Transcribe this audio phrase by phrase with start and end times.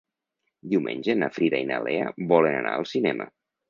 [0.71, 3.35] Diumenge na Frida i na Lea volen anar al cinema.